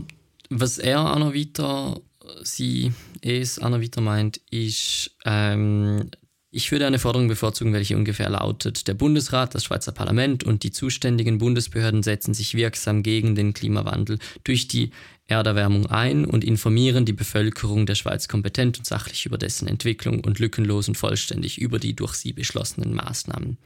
was 0.50 0.78
er 0.78 1.14
auch 1.14 1.20
noch 1.20 1.34
weiter, 1.34 2.02
sie 2.44 2.92
es 3.22 3.60
auch 3.60 3.70
noch 3.70 3.82
weiter 3.82 4.02
meint, 4.02 4.38
ist, 4.50 5.12
ähm, 5.26 6.10
ich 6.52 6.72
würde 6.72 6.88
eine 6.88 6.98
Forderung 6.98 7.28
bevorzugen, 7.28 7.74
welche 7.74 7.96
ungefähr 7.96 8.30
lautet, 8.30 8.88
der 8.88 8.96
Bundesrat, 8.96 9.54
das 9.54 9.64
Schweizer 9.64 9.92
Parlament 9.92 10.44
und 10.44 10.64
die 10.64 10.72
zuständigen 10.72 11.38
Bundesbehörden 11.38 12.02
setzen 12.02 12.34
sich 12.34 12.56
wirksam 12.56 13.04
gegen 13.04 13.36
den 13.36 13.54
Klimawandel 13.54 14.18
durch 14.44 14.68
die 14.68 14.90
Erderwärmung 15.28 15.86
ein 15.86 16.26
und 16.26 16.44
informieren 16.44 17.06
die 17.06 17.14
Bevölkerung 17.14 17.86
der 17.86 17.94
Schweiz 17.94 18.28
kompetent 18.28 18.80
und 18.80 18.86
sachlich 18.86 19.28
über 19.28 19.38
dessen 19.38 19.68
Entwicklung 19.68 20.22
und 20.22 20.40
lückenlos 20.40 20.88
und 20.88 20.96
vollständig 20.96 21.60
über 21.60 21.78
die 21.78 21.96
durch 21.96 22.16
sie 22.16 22.34
beschlossenen 22.34 22.96
Maßnahmen. 22.96 23.60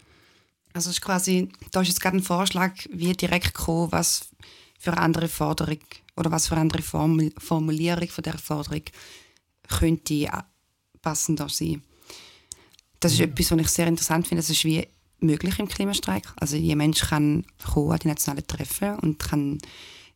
Also 0.73 0.89
ist 0.89 1.01
quasi, 1.01 1.49
da 1.71 1.81
ist 1.81 1.87
jetzt 1.87 2.01
gerade 2.01 2.17
ein 2.17 2.23
Vorschlag, 2.23 2.73
wie 2.91 3.13
direkt 3.13 3.53
kommen, 3.53 3.93
was 3.93 4.29
für 4.77 4.91
eine 4.91 5.01
andere 5.01 5.29
Forderung 5.29 5.79
oder 6.17 6.31
was 6.31 6.47
für 6.47 6.55
eine 6.55 6.61
andere 6.61 6.81
Formulierung 6.81 8.09
von 8.09 8.23
der 8.23 8.37
Forderung 8.37 8.83
könnte 9.69 10.27
passender 11.01 11.47
sein 11.47 11.81
das 13.03 13.13
ist 13.13 13.19
etwas, 13.19 13.51
was 13.51 13.59
ich 13.59 13.67
sehr 13.69 13.87
interessant 13.87 14.27
finde. 14.27 14.41
Das 14.41 14.49
ist 14.49 14.63
wie, 14.65 14.87
möglich 15.23 15.57
im 15.57 15.67
Klimastreik. 15.67 16.25
Also 16.35 16.57
jeder 16.57 16.75
Mensch 16.75 17.01
kann 17.01 17.45
kommen 17.63 17.91
an 17.91 17.99
die 17.99 18.09
nationalen 18.09 18.45
Treffen 18.45 18.99
und 18.99 19.19
kann 19.19 19.57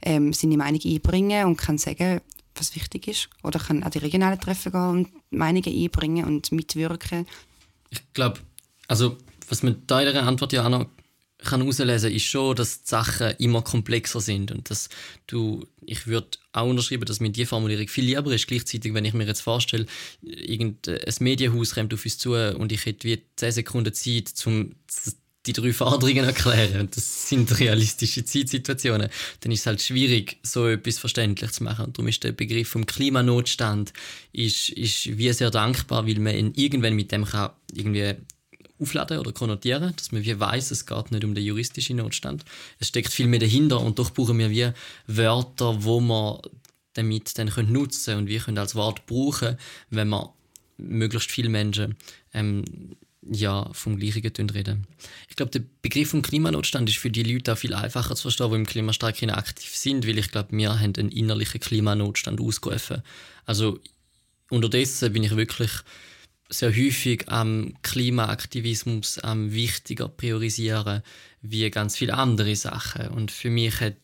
ähm, 0.01 0.34
seine 0.34 0.58
Meinung 0.58 0.82
einbringen 0.84 1.46
und 1.46 1.58
kann 1.58 1.77
sagen, 1.77 2.22
was 2.56 2.75
wichtig 2.75 3.08
ist. 3.08 3.29
Oder 3.44 3.60
kann 3.60 3.84
an 3.84 3.91
die 3.91 4.00
regionalen 4.00 4.39
Treffen 4.39 4.72
gehen 4.72 4.89
und 4.89 5.10
Meinungen 5.32 5.74
einbringen 5.74 6.25
und 6.25 6.51
mitwirken. 6.51 7.25
Ich 7.89 8.01
glaube, 8.13 8.39
also 8.88 9.17
was 9.50 9.63
man 9.63 9.82
da 9.88 10.01
in 10.01 10.13
der 10.13 10.24
Antwort 10.24 10.53
ja 10.53 10.65
auch 10.65 10.70
noch 10.70 10.86
kann 11.39 11.62
herauslesen 11.62 12.12
ist 12.12 12.25
schon, 12.25 12.56
dass 12.56 12.82
die 12.82 12.89
Sachen 12.89 13.32
immer 13.38 13.62
komplexer 13.62 14.22
sind 14.22 14.51
und 14.51 14.70
dass 14.70 14.89
du, 15.27 15.65
ich 15.86 16.08
würde 16.08 16.29
auch 16.51 16.67
unterschreiben, 16.67 17.06
dass 17.06 17.20
mir 17.20 17.29
die 17.29 17.46
Formulierung 17.46 17.88
viel 17.88 18.06
lieber 18.06 18.34
ist. 18.34 18.48
Gleichzeitig, 18.48 18.94
wenn 18.94 19.06
ich 19.06 19.13
mir 19.13 19.27
jetzt 19.27 19.41
vorstelle, 19.41 19.86
irgendein 20.22 21.00
Medienhaus 21.20 21.75
kommt 21.75 21.94
auf 21.94 22.03
uns 22.03 22.17
zu 22.17 22.34
und 22.34 22.72
ich 22.72 22.86
hätte 22.86 23.08
wie 23.08 23.22
10 23.36 23.51
Sekunden 23.51 23.94
Zeit, 23.94 24.34
um 24.46 24.75
die 25.46 25.53
drei 25.53 25.74
Forderungen 25.74 26.25
erklären 26.25 26.82
und 26.82 26.98
das 26.98 27.29
sind 27.29 27.58
realistische 27.60 28.25
Zeitsituationen, 28.25 29.10
dann 29.39 29.51
ist 29.51 29.62
es 29.62 29.65
halt 29.65 29.82
schwierig, 29.82 30.38
so 30.44 30.67
etwas 30.67 31.00
verständlich 31.00 31.51
zu 31.51 31.63
machen. 31.63 31.86
Und 31.86 31.98
darum 31.98 32.10
ist 32.10 32.24
der 32.24 32.34
Begriff 32.34 32.67
vom 32.67 32.86
Klimanotstand 32.86 33.94
ist, 34.34 34.70
ist 34.70 35.17
wie 35.17 35.32
sehr 35.32 35.51
dankbar, 35.51 36.06
weil 36.06 36.20
man 36.20 36.53
irgendwann 36.53 36.96
mit 36.96 37.12
dem 37.12 37.25
kann 37.25 37.51
irgendwie 37.74 38.15
aufladen 38.80 39.20
oder 39.20 39.32
konnotieren, 39.32 39.94
dass 39.96 40.12
man 40.12 40.24
wie 40.24 40.40
weiß, 40.40 40.72
es 40.72 40.86
geht 40.86 41.12
nicht 41.12 41.24
um 41.24 41.36
den 41.36 41.44
juristischen 41.44 41.98
Notstand. 41.98 42.46
Es 42.80 42.90
steckt 42.90 43.12
viel 43.12 43.28
mehr 43.28 43.40
dahinter 43.40 43.82
und 43.82 44.00
doch 44.00 44.12
brauchen 44.12 44.38
wir 44.40 44.50
wie 44.50 44.72
Wörter, 45.08 45.84
wo 45.84 46.00
man 46.00 46.40
damit 46.94 47.38
dann 47.38 47.50
können 47.50 47.72
nutzen 47.72 48.18
und 48.18 48.28
wir 48.28 48.40
können 48.40 48.58
als 48.58 48.76
Wort 48.76 49.06
brauchen, 49.06 49.58
wenn 49.90 50.10
man 50.10 50.30
möglichst 50.78 51.32
viele 51.32 51.50
Menschen 51.50 51.96
ähm, 52.34 52.66
ja, 53.30 53.70
vom 53.74 53.98
Gleichen 53.98 54.50
reden. 54.50 54.88
Ich 55.30 55.36
glaube, 55.36 55.52
der 55.52 55.64
Begriff 55.82 56.12
vom 56.12 56.22
Klimanotstand 56.22 56.90
ist 56.90 56.98
für 56.98 57.10
die 57.10 57.24
Leute 57.24 57.54
auch 57.54 57.58
viel 57.58 57.74
einfacher 57.74 58.16
zu 58.16 58.24
verstehen, 58.24 58.50
die 58.50 58.56
im 58.56 58.66
Klimastreik 58.66 59.22
aktiv 59.24 59.76
sind, 59.76 60.08
weil 60.08 60.18
ich 60.18 60.32
glaube, 60.32 60.50
wir 60.52 60.80
haben 60.80 60.94
einen 60.98 61.10
innerlichen 61.10 61.60
Klimanotstand 61.60 62.40
ausgerufen. 62.40 63.04
Also 63.46 63.80
unterdessen 64.50 65.12
bin 65.14 65.24
ich 65.24 65.36
wirklich 65.36 65.72
sehr 66.50 66.70
häufig 66.70 67.27
am 67.30 67.74
Klimaaktivismus 67.82 69.20
am 69.20 69.54
wichtiger 69.54 70.08
priorisieren 70.08 71.01
wie 71.42 71.70
ganz 71.70 71.98
viele 71.98 72.13
andere 72.13 72.56
Sachen. 72.56 73.10
Und 73.10 73.32
für 73.32 73.50
mich 73.50 73.80
hat 73.80 73.96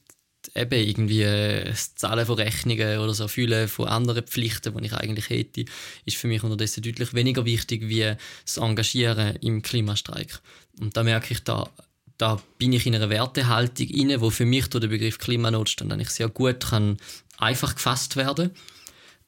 eben 0.56 0.88
irgendwie 0.88 1.24
das 1.66 1.96
Zahlen 1.96 2.26
von 2.26 2.36
Rechnungen 2.36 3.00
oder 3.00 3.14
so 3.14 3.28
viele 3.28 3.68
von 3.68 3.88
anderen 3.88 4.24
Pflichten, 4.24 4.76
die 4.78 4.86
ich 4.86 4.94
eigentlich 4.94 5.30
hätte, 5.30 5.66
ist 6.06 6.18
für 6.18 6.28
mich 6.28 6.44
unterdessen 6.44 6.84
deutlich 6.84 7.14
weniger 7.14 7.46
wichtig 7.46 7.88
wie 7.88 8.16
das 8.46 8.58
Engagieren 8.58 9.38
im 9.38 9.62
Klimastreik. 9.62 10.40
Und 10.80 10.98
da 10.98 11.04
merke 11.04 11.34
ich, 11.34 11.44
da, 11.44 11.70
da 12.18 12.42
bin 12.58 12.74
ich 12.74 12.86
in 12.86 12.96
einer 12.96 13.10
Wertehaltung 13.10 13.88
inne, 13.88 14.22
wo 14.22 14.30
für 14.30 14.46
mich 14.46 14.68
durch 14.68 14.82
den 14.82 14.90
Begriff 14.90 15.18
Klimanotstand 15.18 15.92
eigentlich 15.92 16.10
sehr 16.10 16.30
gut 16.30 16.60
kann 16.60 16.98
einfach 17.38 17.76
gefasst 17.76 18.16
werden 18.16 18.50
kann 18.54 18.83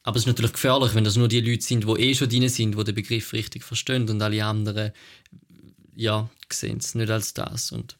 aber 0.06 0.16
es 0.16 0.22
ist 0.22 0.28
natürlich 0.28 0.52
gefährlich, 0.52 0.94
wenn 0.94 1.02
das 1.02 1.16
nur 1.16 1.26
die 1.26 1.40
Leute 1.40 1.64
sind, 1.64 1.82
die 1.84 2.00
eh 2.00 2.14
schon 2.14 2.28
drin 2.28 2.48
sind, 2.48 2.78
die 2.78 2.84
den 2.84 2.94
Begriff 2.94 3.32
richtig 3.32 3.64
verstehen 3.64 4.08
und 4.08 4.22
alle 4.22 4.44
anderen 4.44 4.92
ja, 5.96 6.30
sehen 6.48 6.78
es 6.78 6.94
nicht 6.94 7.10
als 7.10 7.34
das. 7.34 7.72
Und 7.72 7.96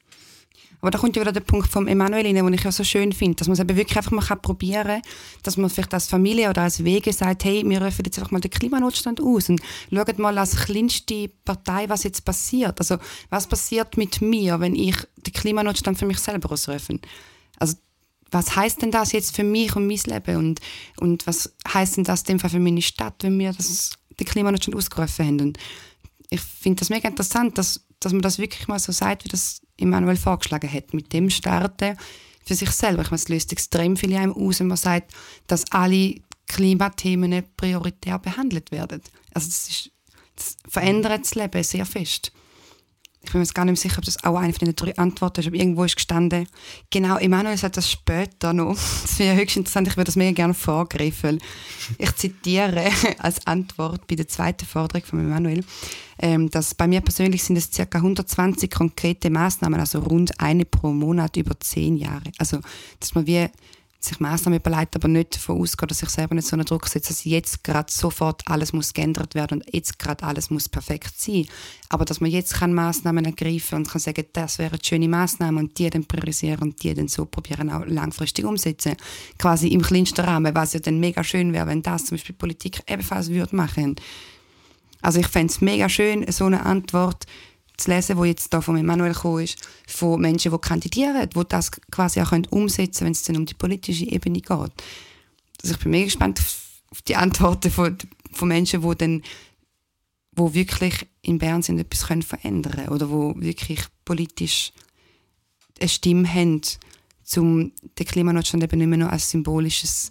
aber 0.80 0.92
da 0.92 0.98
kommt 0.98 1.16
ja 1.16 1.22
wieder 1.22 1.32
der 1.32 1.40
Punkt 1.40 1.66
vom 1.66 1.88
Emanuel 1.88 2.24
rein, 2.24 2.36
den 2.36 2.52
ich 2.52 2.62
ja 2.62 2.70
so 2.70 2.84
schön 2.84 3.12
finde, 3.12 3.34
dass 3.34 3.48
man 3.48 3.54
es 3.54 3.58
eben 3.58 3.76
wirklich 3.76 3.96
einfach 3.96 4.12
mal 4.12 4.22
probieren 4.36 4.86
kann, 4.86 5.02
dass 5.42 5.56
man 5.56 5.68
vielleicht 5.68 5.92
als 5.94 6.06
Familie 6.06 6.48
oder 6.48 6.62
als 6.62 6.84
Wege 6.84 7.12
sagt, 7.12 7.44
hey, 7.44 7.64
wir 7.68 7.82
rufen 7.82 8.04
jetzt 8.04 8.18
einfach 8.18 8.30
mal 8.30 8.40
den 8.40 8.52
Klimanotstand 8.52 9.20
aus 9.20 9.48
und 9.48 9.60
schauen 9.90 10.14
mal 10.18 10.38
als 10.38 10.54
kleinste 10.54 11.28
Partei, 11.44 11.88
was 11.88 12.04
jetzt 12.04 12.24
passiert. 12.24 12.78
Also 12.78 12.98
was 13.30 13.48
passiert 13.48 13.96
mit 13.96 14.20
mir, 14.20 14.60
wenn 14.60 14.76
ich 14.76 14.94
den 15.16 15.32
Klimanotstand 15.32 15.98
für 15.98 16.06
mich 16.06 16.20
selber 16.20 16.52
ausrufe? 16.52 17.00
Also 17.58 17.74
was 18.30 18.56
heißt 18.56 18.82
denn 18.82 18.90
das 18.90 19.12
jetzt 19.12 19.34
für 19.34 19.44
mich 19.44 19.76
und 19.76 19.86
mein 19.86 20.00
Leben 20.04 20.36
und, 20.36 20.60
und 20.98 21.26
was 21.26 21.52
heißt 21.72 21.96
denn 21.96 22.04
das 22.04 22.22
in 22.22 22.26
dem 22.26 22.40
Fall 22.40 22.50
für 22.50 22.60
meine 22.60 22.82
Stadt, 22.82 23.22
wenn 23.22 23.38
wir 23.38 23.52
das, 23.52 23.92
den 24.18 24.26
Klimanotstand 24.26 24.76
ausgerufen 24.76 25.26
haben. 25.26 25.40
Und 25.40 25.58
ich 26.30 26.40
finde 26.40 26.80
das 26.80 26.90
mega 26.90 27.08
interessant, 27.08 27.56
dass, 27.58 27.84
dass 28.00 28.12
man 28.12 28.22
das 28.22 28.38
wirklich 28.38 28.68
mal 28.68 28.78
so 28.78 28.92
sagt, 28.92 29.24
wie 29.24 29.28
das 29.28 29.60
Immanuel 29.76 30.16
vorgeschlagen 30.16 30.72
hat, 30.72 30.92
mit 30.94 31.12
dem 31.12 31.30
Starten 31.30 31.96
für 32.44 32.54
sich 32.54 32.70
selber. 32.70 33.02
Ich 33.02 33.10
meine, 33.10 33.20
es 33.20 33.28
löst 33.28 33.52
extrem 33.52 33.96
viel 33.96 34.14
einem 34.14 34.32
aus, 34.32 34.60
wenn 34.60 34.68
man 34.68 34.76
sagt, 34.76 35.12
dass 35.46 35.70
alle 35.70 36.16
Klimathemen 36.48 37.44
prioritär 37.56 38.18
behandelt 38.18 38.70
werden. 38.70 39.02
Also 39.34 39.48
das, 39.48 39.68
ist, 39.68 39.90
das 40.36 40.56
verändert 40.68 41.22
das 41.24 41.34
Leben 41.34 41.62
sehr 41.62 41.86
fest 41.86 42.32
ich 43.26 43.32
bin 43.32 43.40
mir 43.40 43.44
jetzt 43.44 43.54
gar 43.54 43.64
nicht 43.64 43.80
sicher, 43.80 43.98
ob 43.98 44.04
das 44.04 44.22
auch 44.24 44.36
eine 44.36 44.52
von 44.52 44.66
den 44.66 44.76
drei 44.76 44.96
Antworten 44.96 45.40
ist, 45.40 45.46
aber 45.48 45.56
irgendwo 45.56 45.84
ist 45.84 45.96
gestanden, 45.96 46.46
genau, 46.90 47.16
Emanuel 47.18 47.56
sagt 47.56 47.76
das 47.76 47.90
später 47.90 48.52
noch. 48.52 48.76
Das 49.06 49.18
wäre 49.18 49.36
höchst 49.36 49.56
interessant, 49.56 49.88
ich 49.88 49.96
würde 49.96 50.06
das 50.06 50.16
mega 50.16 50.32
gerne 50.32 50.54
vorgreifen. 50.54 51.38
Ich 51.98 52.14
zitiere 52.16 52.90
als 53.18 53.46
Antwort 53.46 54.06
bei 54.06 54.14
der 54.14 54.28
zweiten 54.28 54.66
Forderung 54.66 55.04
von 55.04 55.20
Emanuel, 55.20 55.64
ähm, 56.18 56.50
dass 56.50 56.74
bei 56.74 56.86
mir 56.86 57.00
persönlich 57.00 57.42
sind 57.42 57.56
es 57.56 57.70
ca. 57.70 57.86
120 57.98 58.70
konkrete 58.70 59.30
Maßnahmen, 59.30 59.80
also 59.80 60.00
rund 60.00 60.40
eine 60.40 60.64
pro 60.64 60.92
Monat 60.92 61.36
über 61.36 61.58
zehn 61.60 61.96
Jahre. 61.96 62.30
Also, 62.38 62.60
dass 63.00 63.14
man 63.14 63.26
wie 63.26 63.48
sich 64.06 64.20
Maßnahmen 64.20 64.58
überlegt, 64.58 64.96
aber 64.96 65.08
nicht 65.08 65.36
davon 65.36 65.60
ausgeht, 65.60 65.90
dass 65.90 66.02
ich 66.02 66.08
selber 66.08 66.34
nicht 66.34 66.46
so 66.46 66.56
einen 66.56 66.64
Druck 66.64 66.86
setze, 66.88 67.08
dass 67.08 67.24
jetzt 67.24 67.64
gerade 67.64 67.92
sofort 67.92 68.42
alles 68.46 68.72
muss 68.72 68.92
geändert 68.92 69.34
werden 69.34 69.60
und 69.60 69.74
jetzt 69.74 69.98
gerade 69.98 70.24
alles 70.24 70.50
muss 70.50 70.68
perfekt 70.68 71.20
sein. 71.20 71.46
Aber 71.88 72.04
dass 72.04 72.20
man 72.20 72.30
jetzt 72.30 72.54
kann 72.54 72.74
Maßnahmen 72.74 73.24
ergreifen 73.24 73.78
und 73.78 73.90
kann 73.90 74.00
sagen, 74.00 74.24
das 74.32 74.58
wäre 74.58 74.72
eine 74.72 74.84
schöne 74.84 75.08
Maßnahme 75.08 75.60
und 75.60 75.78
die 75.78 75.90
dann 75.90 76.04
priorisieren 76.04 76.60
und 76.60 76.82
die 76.82 76.94
dann 76.94 77.08
so 77.08 77.26
probieren 77.26 77.70
auch 77.70 77.84
langfristig 77.86 78.44
umsetzen. 78.44 78.96
Quasi 79.38 79.68
im 79.68 79.82
kleinsten 79.82 80.24
Rahmen, 80.24 80.54
was 80.54 80.72
ja 80.72 80.80
dann 80.80 81.00
mega 81.00 81.22
schön 81.22 81.52
wäre, 81.52 81.66
wenn 81.66 81.82
das 81.82 82.06
zum 82.06 82.16
Beispiel 82.16 82.34
Politik 82.34 82.82
ebenfalls 82.86 83.30
würde 83.30 83.54
machen. 83.54 83.96
Also 85.02 85.20
ich 85.20 85.28
fände 85.28 85.52
es 85.52 85.60
mega 85.60 85.88
schön, 85.88 86.30
so 86.32 86.46
eine 86.46 86.64
Antwort 86.64 87.26
zu 87.76 87.90
lesen, 87.90 88.16
wo 88.16 88.24
jetzt 88.24 88.52
da 88.52 88.60
von 88.60 88.76
Emanuel 88.76 89.12
gekommen 89.12 89.44
ist, 89.44 89.58
von 89.86 90.20
Menschen, 90.20 90.52
die 90.52 90.58
kandidieren, 90.58 91.28
die 91.28 91.42
das 91.48 91.70
quasi 91.90 92.20
auch 92.20 92.32
umsetzen 92.50 92.98
können, 92.98 93.06
wenn 93.06 93.12
es 93.12 93.22
dann 93.22 93.36
um 93.36 93.46
die 93.46 93.54
politische 93.54 94.06
Ebene 94.06 94.40
geht. 94.40 94.50
Also 94.50 95.74
ich 95.74 95.78
bin 95.78 95.90
mega 95.90 96.04
gespannt 96.04 96.40
auf 96.90 97.02
die 97.02 97.16
Antworten 97.16 97.70
von, 97.70 97.96
von 98.32 98.48
Menschen, 98.48 98.82
die 98.82 98.96
dann 98.96 99.22
wo 100.36 100.52
wirklich 100.52 101.06
in 101.22 101.38
Bern 101.38 101.62
sind 101.62 101.78
etwas 101.78 102.06
können 102.06 102.22
verändern 102.22 102.88
oder 102.88 103.10
wo 103.10 103.34
wirklich 103.36 103.80
politisch 104.04 104.72
eine 105.80 105.88
Stimme 105.88 106.32
haben, 106.32 106.60
um 107.36 107.72
den 107.98 108.06
Klimanotstand 108.06 108.62
eben 108.62 108.78
nicht 108.78 108.88
mehr 108.88 108.98
nur 108.98 109.10
als 109.10 109.30
symbolisches 109.30 110.10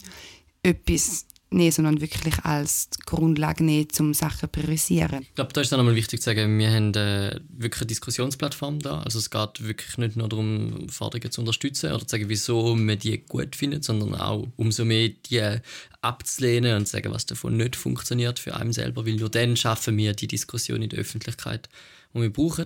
etwas 0.64 1.28
nehmen, 1.50 1.72
sondern 1.72 2.02
wirklich 2.02 2.44
als 2.44 2.90
Grundlage 3.06 3.64
nehmen, 3.64 3.88
um 4.00 4.14
Sachen 4.14 4.40
zu 4.40 4.48
priorisieren. 4.48 5.22
Ich 5.22 5.36
glaube, 5.36 5.54
da 5.54 5.62
ist 5.62 5.72
dann 5.72 5.80
nochmal 5.80 5.96
wichtig 5.96 6.22
zu 6.22 6.26
sagen, 6.26 6.58
wir 6.58 6.72
haben 6.72 6.94
äh, 6.94 7.40
wirklich 7.50 7.82
eine 7.82 7.88
Diskussionsplattform 7.88 8.80
da. 8.80 9.02
Also 9.02 9.20
es 9.20 9.30
geht 9.30 9.64
wirklich 9.64 9.98
nicht 9.98 10.16
nur 10.16 10.30
darum, 10.30 10.90
Forderungen 10.90 11.32
zu 11.32 11.42
unterstützen 11.42 11.92
oder 11.92 12.06
zu 12.06 12.14
sagen, 12.14 12.30
wieso 12.30 12.76
man 12.76 13.00
die 13.00 13.18
gut 13.20 13.56
findet, 13.56 13.84
sondern 13.84 14.16
auch 14.16 14.48
umso 14.56 14.86
mehr 14.86 15.10
die 15.10 15.60
abzulehnen 16.02 16.78
und 16.78 16.86
zu 16.86 16.94
sagen, 16.94 17.12
was 17.12 17.26
davon 17.26 17.58
nicht 17.58 17.76
funktioniert 17.76 18.40
für 18.40 18.56
einen 18.56 18.74
selber, 18.74 19.06
weil 19.06 19.16
nur 19.16 19.30
dann 19.30 19.58
schaffen 19.58 19.98
wir 19.98 20.14
die 20.14 20.28
Diskussion 20.28 20.82
in 20.82 20.90
der 20.90 21.00
Öffentlichkeit, 21.00 21.70
die 22.14 22.22
wir 22.22 22.30
brauchen. 22.32 22.66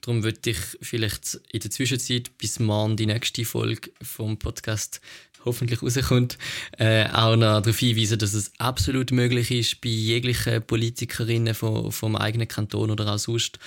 Darum 0.00 0.22
würde 0.22 0.50
ich 0.50 0.58
vielleicht 0.80 1.40
in 1.50 1.60
der 1.60 1.70
Zwischenzeit 1.70 2.36
bis 2.38 2.58
morgen 2.58 2.96
die 2.96 3.06
nächste 3.06 3.44
Folge 3.44 3.90
vom 4.02 4.38
Podcast 4.38 5.00
hoffentlich 5.44 5.82
rauskommt, 5.82 6.38
äh, 6.78 7.06
auch 7.08 7.36
noch 7.36 7.60
darauf 7.62 7.78
hinweisen, 7.78 8.18
dass 8.18 8.34
es 8.34 8.52
absolut 8.58 9.10
möglich 9.12 9.50
ist, 9.50 9.80
bei 9.80 9.88
jeglichen 9.88 10.62
Politikerinnen 10.62 11.54
vom, 11.54 11.90
vom 11.92 12.16
eigenen 12.16 12.48
Kanton 12.48 12.90
oder 12.90 13.12
auch 13.14 13.18
sonst, 13.18 13.58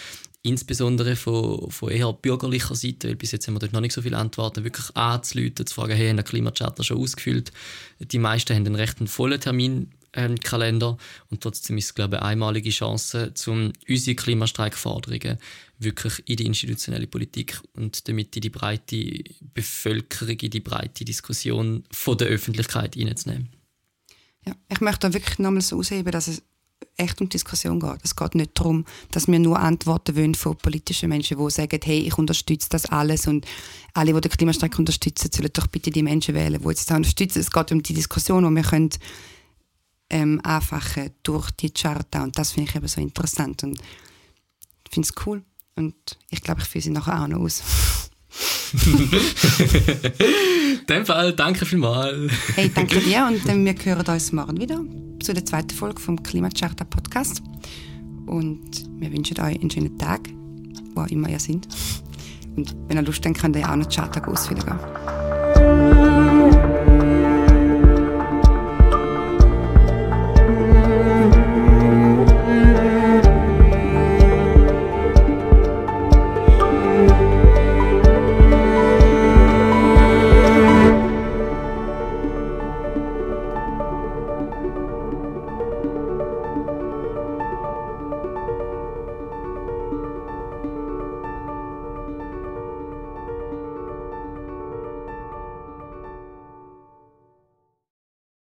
insbesondere 0.43 1.15
von, 1.15 1.71
von 1.71 1.89
eher 1.89 2.11
bürgerlicher 2.13 2.75
Seite, 2.75 3.07
weil 3.07 3.15
bis 3.15 3.31
jetzt 3.31 3.47
haben 3.47 3.55
wir 3.55 3.59
dort 3.59 3.73
noch 3.73 3.79
nicht 3.79 3.93
so 3.93 4.01
viele 4.01 4.17
Antworten, 4.17 4.63
wirklich 4.63 4.95
anzuleuten, 4.95 5.65
zu 5.65 5.73
fragen, 5.73 5.93
hey, 5.93 6.09
haben 6.09 6.17
der 6.17 6.25
Klimacharter 6.25 6.83
schon 6.83 6.97
ausgefüllt? 6.97 7.51
Die 7.99 8.19
meisten 8.19 8.53
haben 8.53 8.65
einen 8.65 8.75
recht 8.75 8.97
vollen 9.07 9.39
Termin 9.39 9.87
ähm, 10.13 10.39
Kalender 10.39 10.97
und 11.29 11.41
trotzdem 11.41 11.77
ist 11.77 11.85
es 11.85 11.95
glaube 11.95 12.15
ich 12.15 12.21
eine 12.21 12.31
einmalige 12.31 12.69
Chance, 12.69 13.33
um 13.47 13.73
unsere 13.87 14.15
Klimastreikforderungen 14.15 15.37
wirklich 15.79 16.23
in 16.25 16.37
die 16.37 16.45
institutionelle 16.45 17.07
Politik 17.07 17.59
und 17.75 18.07
damit 18.07 18.35
in 18.35 18.41
die 18.41 18.49
breite 18.49 19.23
Bevölkerung, 19.53 20.37
in 20.39 20.51
die 20.51 20.59
breite 20.59 21.05
Diskussion 21.05 21.83
von 21.91 22.17
der 22.17 22.27
Öffentlichkeit 22.27 22.95
hineinzunehmen. 22.95 23.49
Ja, 24.45 24.55
ich 24.69 24.81
möchte 24.81 25.07
da 25.07 25.13
wirklich 25.13 25.39
nochmal 25.39 25.61
so 25.61 25.77
ausheben, 25.79 26.11
dass 26.11 26.27
es 26.27 26.43
echt 26.97 27.21
um 27.21 27.29
Diskussion 27.29 27.79
geht. 27.79 27.99
Es 28.03 28.15
geht 28.15 28.35
nicht 28.35 28.51
darum, 28.55 28.85
dass 29.11 29.27
wir 29.27 29.39
nur 29.39 29.59
Antworten 29.59 30.15
wollen 30.15 30.35
von 30.35 30.57
politischen 30.57 31.09
Menschen, 31.09 31.37
die 31.37 31.49
sagen, 31.49 31.79
hey, 31.83 31.99
ich 31.99 32.17
unterstütze 32.17 32.69
das 32.69 32.85
alles 32.85 33.27
und 33.27 33.45
alle, 33.93 34.13
die 34.13 34.21
den 34.21 34.31
Klimastreik 34.31 34.77
unterstützen, 34.77 35.29
sollen 35.33 35.49
doch 35.53 35.67
bitte 35.67 35.91
die 35.91 36.03
Menschen 36.03 36.35
wählen, 36.35 36.61
die 36.61 36.67
jetzt 36.67 36.89
das 36.89 36.97
unterstützen. 36.97 37.39
Es 37.39 37.51
geht 37.51 37.71
um 37.71 37.81
die 37.81 37.93
Diskussion, 37.93 38.43
die 38.43 38.55
wir 38.55 38.63
können 38.63 38.89
ähm, 40.13 40.39
anfachen 40.43 41.09
durch 41.23 41.49
die 41.51 41.71
Charta 41.71 42.23
und 42.23 42.37
das 42.37 42.51
finde 42.51 42.69
ich 42.69 42.75
eben 42.75 42.87
so 42.87 43.01
interessant 43.01 43.63
und 43.63 43.79
finde 44.91 45.09
es 45.09 45.25
cool 45.25 45.41
Und 45.75 45.95
ich 46.29 46.41
glaube, 46.41 46.61
ich 46.61 46.67
fühle 46.67 46.83
sie 46.83 46.91
nachher 46.91 47.23
auch 47.23 47.27
noch 47.27 47.39
aus. 47.39 47.63
In 48.87 50.85
dem 50.87 51.05
Fall, 51.05 51.33
danke 51.33 51.65
vielmals. 51.65 52.31
Hey, 52.55 52.71
danke 52.73 52.99
dir 52.99 53.25
und 53.27 53.43
äh, 53.47 53.55
wir 53.55 53.75
hören 53.85 54.05
uns 54.05 54.31
morgen 54.31 54.59
wieder 54.59 54.79
zu 55.21 55.33
der 55.33 55.45
zweiten 55.45 55.75
Folge 55.75 55.99
vom 56.01 56.21
Klimacharta 56.21 56.83
Podcast. 56.83 57.41
Und 58.27 58.85
wir 58.99 59.11
wünschen 59.11 59.39
euch 59.39 59.59
einen 59.59 59.71
schönen 59.71 59.97
Tag, 59.97 60.29
wo 60.93 61.01
auch 61.01 61.07
immer 61.07 61.29
ihr 61.29 61.39
seid. 61.39 61.67
Und 62.55 62.75
wenn 62.87 62.97
ihr 62.97 63.03
Lust 63.03 63.25
habt, 63.25 63.39
könnt 63.39 63.55
ihr 63.55 63.69
auch 63.69 63.75
noch 63.75 63.87
die 63.87 63.95
Charta 63.95 64.23
ausfüllen 64.25 64.63
gehen. 64.63 66.32